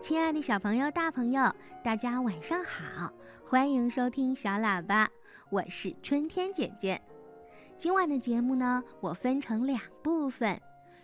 [0.00, 3.12] 亲爱的小朋友、大朋友，大家晚上好！
[3.46, 5.06] 欢迎收听小喇叭，
[5.50, 7.00] 我是春天姐姐。
[7.76, 10.58] 今晚的节目呢，我分成两部分。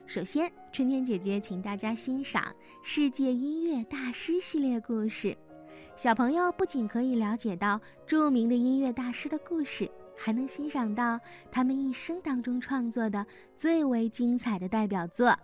[0.06, 2.43] 首先，春天姐姐请大家欣赏
[2.82, 5.36] 《世界音乐大师》系列故事。
[5.94, 11.20] 小朋友不仅可以了解到著名的音乐大师的故事，还能欣赏到
[11.52, 13.26] 他们一生当中创作的
[13.58, 15.38] 最为精彩的代表作。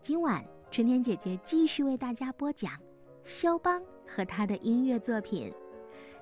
[0.00, 0.42] 今晚。
[0.70, 2.72] 春天姐姐继续为大家播讲
[3.24, 5.52] 肖邦和他的音乐作品，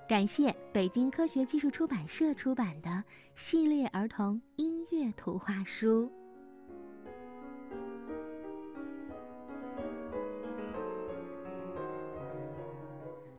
[0.08, 6.10] 感谢北京科学技术出版社出版的系列儿童音乐图画书。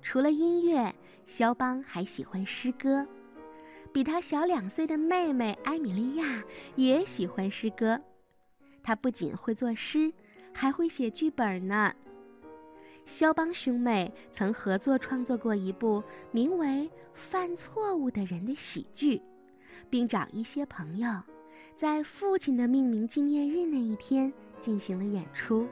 [0.03, 0.94] 除了音乐，
[1.25, 3.07] 肖邦还喜欢诗歌。
[3.91, 6.44] 比他小两岁的妹妹埃米莉亚
[6.75, 7.99] 也喜欢诗歌，
[8.83, 10.13] 她不仅会作诗。
[10.59, 11.93] 还会写剧本呢。
[13.05, 16.67] 肖邦兄妹曾合作创作过一部名为
[17.13, 19.21] 《犯错误的人》的喜剧，
[19.89, 21.09] 并找一些朋友，
[21.77, 25.66] 在父亲的命名纪念日那一天进行了演出。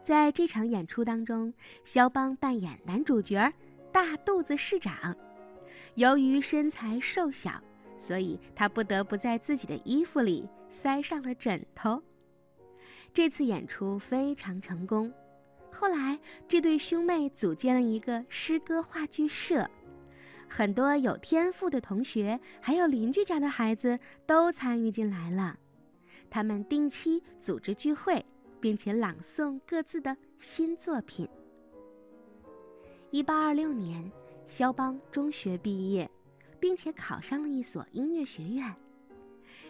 [0.00, 3.52] 在这场演出当中，肖邦扮演男主角
[3.90, 5.16] 大肚子市长。
[5.96, 7.60] 由于身材瘦小，
[7.98, 12.00] 所以他不得不在自己的衣服里塞上了枕头。
[13.14, 15.10] 这次演出非常成功，
[15.70, 19.70] 后来这对兄妹组建了一个诗歌话剧社，
[20.48, 25.56] 很多有天赋的同学还有邻居家的孩子都参与进来了。
[26.28, 28.26] 他们定期组织聚会，
[28.60, 31.28] 并且朗诵各自的新作品。
[33.12, 34.10] 一八二六年，
[34.48, 36.10] 肖邦中学毕业，
[36.58, 38.74] 并且考上了一所音乐学院。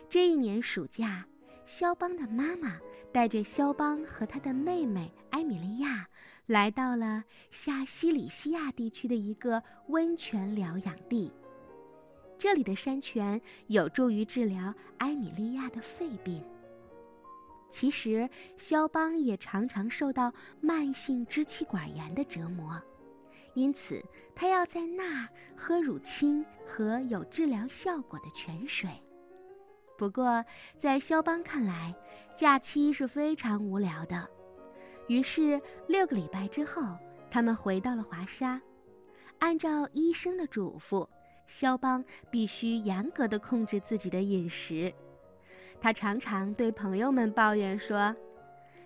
[0.09, 1.27] 这一年暑假。
[1.67, 2.79] 肖邦的妈妈
[3.15, 6.09] 带着肖邦和他的妹妹埃米莉亚，
[6.47, 11.33] 来到了下西里西亚地区的一个温泉疗养地。
[12.37, 16.45] 这里的山泉有助于治疗埃米莉亚的肺病。
[17.71, 22.83] 其实，肖邦也常常受到慢性支气管炎的折磨，
[23.55, 24.05] 因此
[24.35, 28.91] 他要在那儿喝乳清和有治疗效果的泉水。
[29.97, 30.45] 不过，
[30.77, 31.95] 在肖邦看来，
[32.35, 34.29] 假期是非常无聊的。
[35.07, 36.83] 于是，六个礼拜之后，
[37.31, 38.61] 他们回到了华沙。
[39.39, 41.07] 按照医生的嘱咐，
[41.47, 44.93] 肖邦必须严格的控制自己的饮食。
[45.81, 48.17] 他常常对朋友们抱怨说：“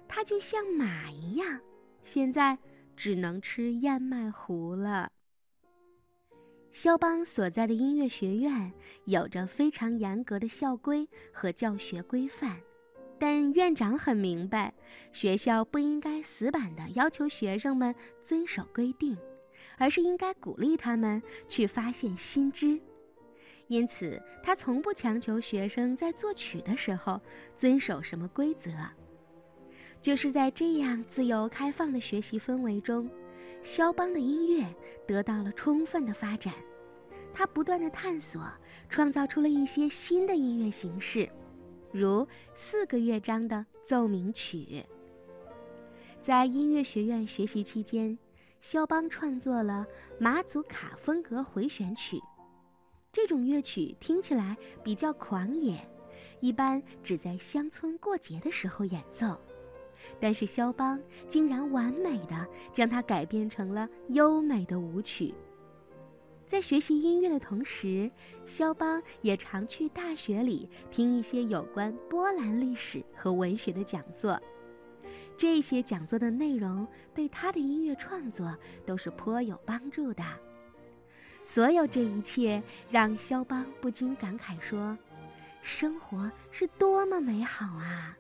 [0.09, 1.60] 他就像马一样，
[2.03, 2.59] 现在
[2.97, 5.12] 只能吃燕麦糊了。”
[6.72, 8.72] 肖邦所在的音乐学院
[9.04, 12.60] 有着非常严格的校规和教学规范，
[13.19, 14.73] 但院长很明白，
[15.12, 19.17] 学校不应该死板地要求学生们遵守规定，
[19.77, 22.81] 而是应该鼓励他们去发现新知。
[23.67, 27.21] 因此，他从不强求学生在作曲的时候
[27.55, 28.71] 遵守什么规则。
[30.01, 33.11] 就是在这样自由开放的学习氛围中，
[33.62, 34.65] 肖邦的音乐
[35.07, 36.55] 得到了充分的发展。
[37.34, 38.41] 他不断的探索，
[38.89, 41.28] 创造出了一些新的音乐形式，
[41.98, 44.84] 如四个乐章的奏鸣曲。
[46.20, 48.16] 在音乐学院学习期间，
[48.60, 49.86] 肖邦创作了
[50.19, 52.20] 马祖卡风格回旋曲。
[53.12, 55.78] 这种乐曲听起来比较狂野，
[56.41, 59.41] 一般只在乡村过节的时候演奏。
[60.20, 65.34] 但是肖邦竟然完美的将它改编成了优美的舞曲。
[66.48, 68.10] 在学习音乐的同时，
[68.47, 74.41] 肖邦也常去大学里听一些有关波兰历史和文学的讲座。
[75.36, 80.25] 这些讲座的内容对他的音乐创作都是颇有帮助的。
[81.44, 84.97] 所有这一切让肖邦不禁感慨说
[85.60, 88.16] ：“生活是多么美好啊！”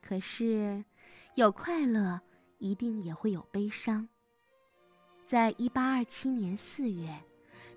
[0.00, 0.84] 可是，
[1.34, 2.20] 有快乐，
[2.58, 4.08] 一定也会有悲伤。
[5.26, 7.08] 在一八二七年四月，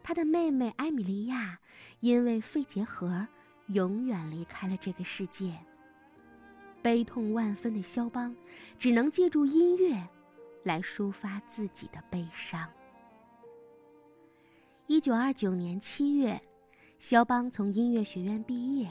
[0.03, 1.57] 他的妹妹埃米莉亚
[2.01, 3.25] 因为肺结核，
[3.67, 5.57] 永远离开了这个世界。
[6.81, 8.35] 悲痛万分的肖邦，
[8.77, 10.07] 只能借助音乐，
[10.63, 12.69] 来抒发自己的悲伤。
[14.85, 16.39] 一九二九年七月，
[16.99, 18.89] 肖邦从音乐学院毕业，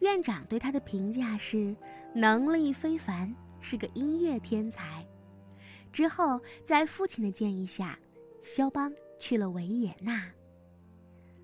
[0.00, 1.74] 院长对他的评价是
[2.14, 5.06] 能力非凡，是个音乐天才。
[5.92, 7.98] 之后，在父亲的建议下，
[8.42, 10.24] 肖邦去了维也纳。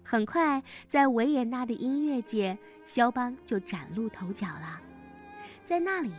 [0.03, 4.81] 很快，在维也纳的音乐界，肖邦就崭露头角了。
[5.65, 6.13] 在那里，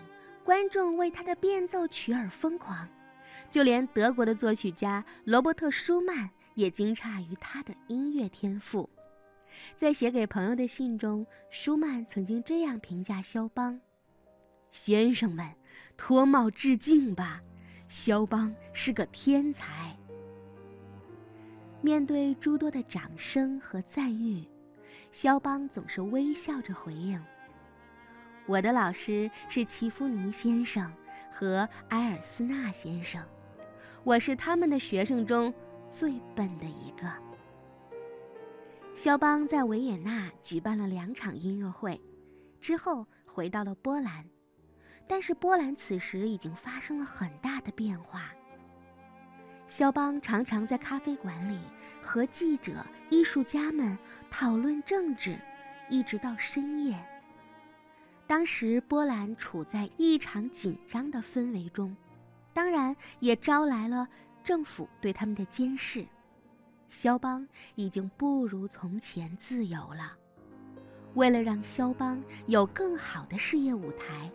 [0.44, 2.88] 观众为他的变奏曲而疯狂，
[3.50, 8.90] 就连德国的作曲家罗伯特·舒曼也惊诧于他的音乐天赋。
[9.78, 13.80] 在写给朋友的信中，舒曼曾经这样评价肖邦
[14.70, 15.50] ：“先生们，
[15.96, 17.42] 脱帽致敬吧，
[17.88, 19.95] 肖邦是个天才。”
[21.81, 24.44] 面对诸多的掌声和赞誉，
[25.12, 27.24] 肖邦总是微笑着回应
[28.48, 30.92] ：“我的老师是齐夫尼先生
[31.31, 33.24] 和埃尔斯纳先生，
[34.04, 35.54] 我是他们的学生中
[35.90, 37.07] 最笨的一个。”
[38.95, 42.01] 肖邦在维也纳举办了两场音乐会，
[42.60, 44.25] 之后回到了波兰，
[45.07, 48.31] 但是波兰此时已经发生了很大的变化。
[49.68, 51.59] 肖邦常常在咖啡馆里
[52.01, 53.98] 和记者、艺术家们
[54.30, 55.38] 讨论政治，
[55.89, 56.98] 一直到深夜。
[58.25, 61.95] 当时波兰处在异常紧张的氛围中，
[62.54, 64.07] 当然也招来了
[64.44, 66.06] 政府对他们的监视。
[66.89, 70.13] 肖邦已经不如从前自由了。
[71.13, 74.31] 为了让肖邦有更好的事业舞台，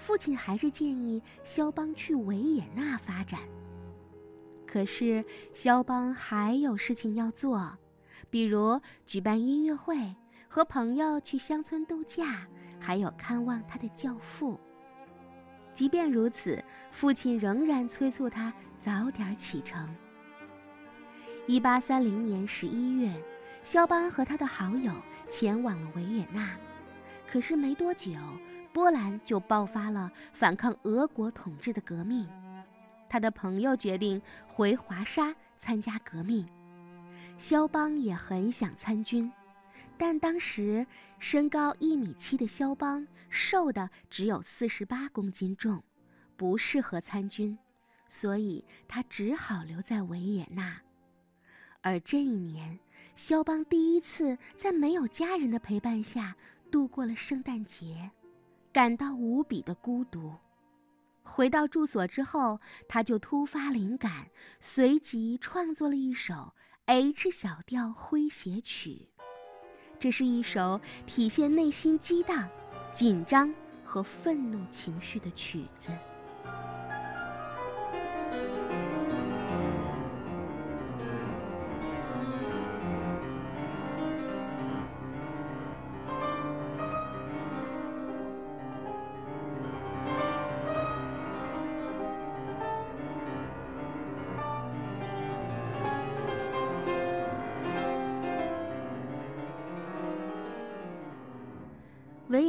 [0.00, 3.38] 父亲还是建议肖邦去维也纳发展。
[4.66, 7.76] 可是肖邦还有事情要做，
[8.30, 10.16] 比如举办音乐会、
[10.48, 12.46] 和朋友去乡村度假，
[12.80, 14.58] 还有看望他的教父。
[15.74, 19.94] 即便如此，父亲仍然催促他早点启程。
[21.46, 23.12] 一八三零年十一月，
[23.62, 24.92] 肖邦和他的好友
[25.28, 26.56] 前往了维也纳。
[27.26, 28.12] 可是没多久，
[28.72, 32.28] 波兰就爆发了反抗俄国统治的革命。
[33.08, 36.48] 他的朋友决定回华沙参加革命，
[37.38, 39.30] 肖邦也很想参军，
[39.98, 40.86] 但当时
[41.18, 45.82] 身高一米七的肖邦瘦的只有四十八公斤重，
[46.36, 47.58] 不适合参军，
[48.08, 50.80] 所以他只好留在维也纳。
[51.82, 52.78] 而这一年，
[53.16, 56.36] 肖邦第一次在没有家人的陪伴下
[56.70, 58.10] 度过了圣诞节，
[58.72, 60.32] 感到无比的孤独。
[61.22, 64.28] 回到住所之后，他就突发灵感，
[64.60, 66.34] 随即创作了一首
[66.86, 69.08] 《H 小调诙谐曲》。
[69.98, 72.48] 这是一首体现内心激荡、
[72.90, 73.52] 紧张
[73.84, 75.90] 和愤怒情绪的曲子。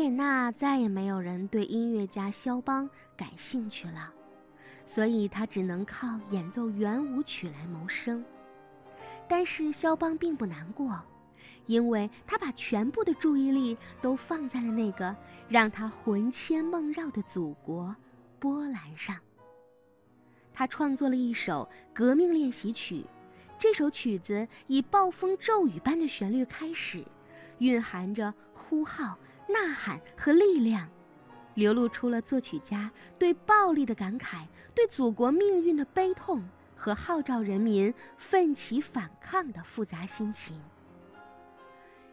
[0.02, 4.12] 维也纳再也没有人对音乐家肖邦感兴趣了，
[4.84, 8.26] 所以他只能靠演奏圆舞曲来谋生。
[9.28, 11.00] 但是肖邦并不难过，
[11.68, 15.16] 因为他把全部的注意力都放在了那个
[15.48, 17.96] 让他魂牵梦绕的祖国——
[18.42, 19.16] 波兰上。
[20.52, 23.06] 他创作了一首革命练习曲，
[23.60, 27.06] 这首曲子以暴风骤雨般的旋律开始，
[27.60, 29.16] 蕴含着呼号。
[29.48, 30.90] 呐喊和力量，
[31.56, 36.44] 流露出了作曲家对暴力的感慨、对祖国命运的悲痛
[36.76, 40.60] 和号召人民奋起反抗的复杂心情。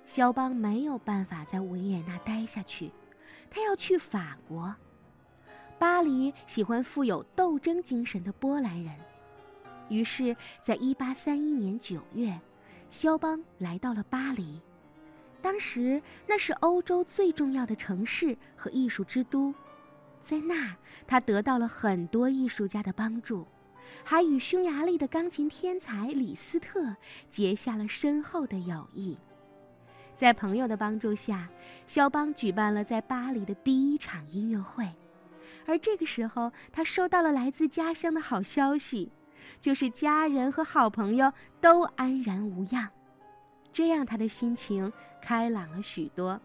[0.04, 2.90] 肖邦没有办法在维也纳待下去，
[3.50, 4.74] 他要去法国。
[5.78, 8.92] 巴黎喜欢富有斗争精神的波兰人，
[9.88, 12.40] 于是，在一八三一年九月，
[12.90, 14.60] 肖邦来到了巴黎。
[15.40, 19.54] 当时那是欧洲最重要的城市和艺术之都，
[20.22, 20.76] 在那儿
[21.06, 23.46] 他得到了很多艺术家的帮助，
[24.04, 26.96] 还与匈牙利的钢琴天才李斯特
[27.30, 29.16] 结下了深厚的友谊。
[30.16, 31.48] 在朋友的帮助下，
[31.86, 34.92] 肖邦举办了在巴黎的第一场音乐会，
[35.64, 39.12] 而这个时候他收到了来自家乡的好消息，
[39.60, 42.90] 就是家人和好朋友都安然无恙。
[43.78, 44.92] 这样，他的心情
[45.22, 46.40] 开朗了许多。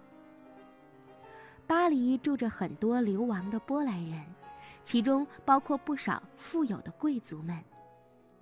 [1.66, 4.24] 巴黎住着很多流亡的波兰人，
[4.84, 7.60] 其中包括不少富有的贵族们。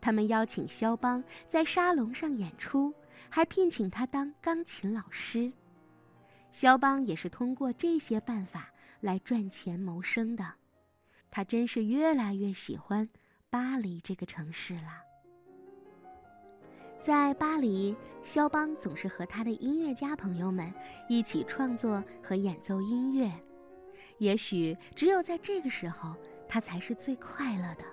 [0.02, 2.94] 他们邀请肖邦在沙龙上演出，
[3.30, 5.50] 还聘请他当钢琴老师。
[6.52, 10.46] 肖邦也是通过这些办法来赚钱谋生的。
[11.30, 13.08] 他真是越来越喜欢
[13.50, 15.11] 巴黎这个城市了。
[17.02, 20.72] 在巴黎，肖邦总是和他的音乐家朋友们
[21.10, 23.32] 一起创作和演奏音乐。
[24.20, 26.14] 也许只有在这个时候，
[26.48, 27.84] 他才是最快乐的。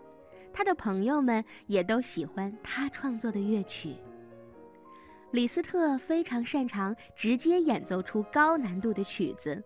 [0.53, 3.97] 他的朋友们也都喜欢他创作的乐曲。
[5.31, 9.63] 李斯特非常擅长直接演奏出高难度的曲子，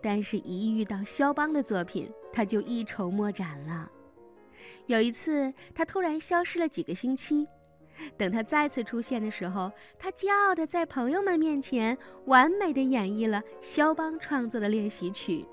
[0.00, 3.90] 但是，一遇到肖邦的作品，他就一筹莫展了。
[4.86, 7.44] 有一次，他突然消失了几个星期，
[8.16, 15.44] 等他再次出现的时候，他骄傲地在朋友们面前完美地演绎了肖邦创作的练习曲。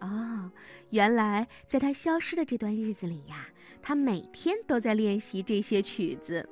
[0.00, 0.50] 哦，
[0.90, 3.48] 原来在他消失的这段日子里呀，
[3.82, 6.48] 他每天都在练习这些曲子。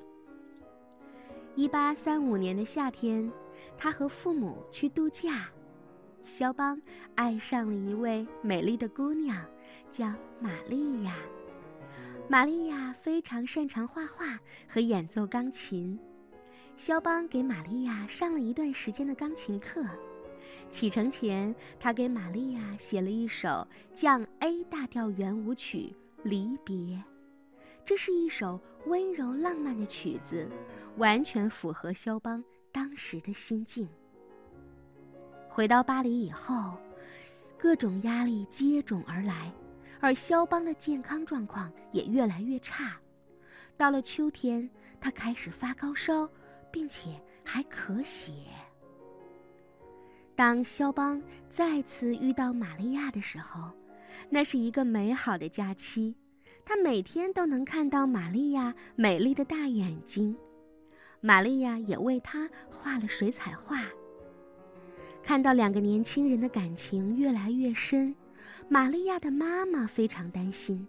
[1.55, 3.31] 一八三五年的夏天，
[3.79, 5.49] 他和父母去度假。
[6.25, 6.83] 肖邦
[7.15, 9.45] 爱上了一位美丽的姑娘，
[9.93, 10.07] 叫
[10.41, 11.15] 玛利亚。
[12.29, 15.99] 玛利亚非常擅长画画和演奏钢琴。
[16.77, 19.85] 肖邦给玛利亚上了一段时间的钢琴课。
[20.69, 26.77] 启程前，他给玛利亚写了一首降 A 大调圆舞曲《离别》。
[27.85, 30.49] 这是一首温柔浪漫的曲子，
[30.97, 32.43] 完全符合肖邦
[32.73, 33.89] 当时的心境。
[35.49, 36.77] 回到巴黎以后，
[37.57, 39.53] 各种压力接踵而来，
[40.01, 42.97] 而肖邦的健康状况也越来越差。
[43.77, 44.69] 到了秋天，
[45.01, 46.29] 他开始发高烧，
[46.71, 47.11] 并且
[47.45, 48.33] 还咳血。
[50.35, 53.71] 当肖邦再次遇到玛利亚的时候，
[54.29, 56.15] 那是一个美好的假期。
[56.65, 60.37] 他每天都能看到玛利亚美丽的大眼睛，
[61.21, 63.85] 玛利亚也为他画了水彩画。
[65.23, 68.15] 看到两个年轻人的感情越来越深，
[68.69, 70.87] 玛利亚的妈妈非常担心，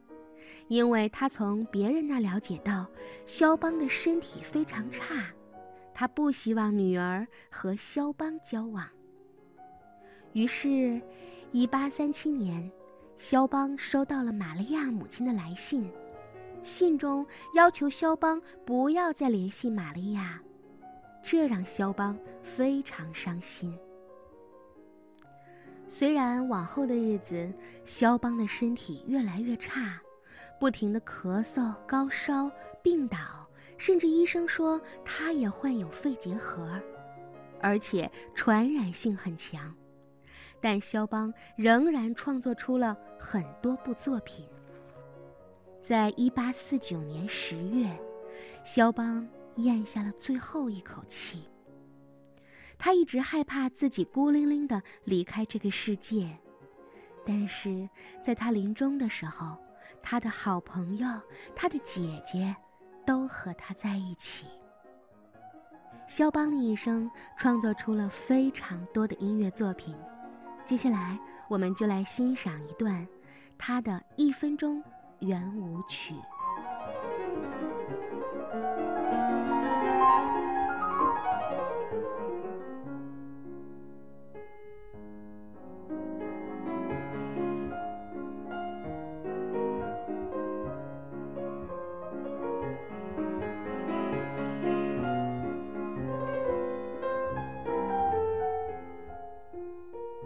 [0.68, 2.88] 因为她从别人那了解到
[3.26, 5.34] 肖邦的身体非常差，
[5.94, 8.86] 她不希望女儿和肖邦交往。
[10.34, 11.02] 于是
[11.54, 12.72] ，1837年。
[13.20, 15.92] 肖邦收到了玛利亚母亲的来信，
[16.62, 20.40] 信中要求肖邦不要再联系玛利亚，
[21.24, 23.76] 这让肖邦非常伤心。
[25.90, 27.52] 虽然往后的日子，
[27.86, 30.00] 肖邦的身体越来越差，
[30.60, 32.52] 不停的咳嗽、高烧、
[32.84, 33.18] 病倒，
[33.78, 36.80] 甚至医生说他也患有肺结核，
[37.62, 39.74] 而且传染性很强。
[40.60, 44.46] 但肖邦仍然创作出了很多部作品。
[45.82, 47.88] 在一八四九年十月，
[48.66, 49.26] 肖邦
[49.58, 51.48] 咽下了最后一口气。
[52.78, 56.38] 他一直害怕自己孤零零的离开这个世界，
[57.26, 57.90] 但是
[58.22, 59.58] 在他临终的时候，
[60.02, 61.08] 他的好朋友、
[61.56, 62.56] 他的姐姐，
[63.06, 64.48] 都和他在一起。
[66.08, 69.94] 肖邦的一生创作出了非常多的音乐作品。
[70.66, 71.20] 接下来，
[71.50, 73.06] 我们就来欣赏一段
[73.58, 74.82] 他的一分钟
[75.20, 76.14] 圆舞曲。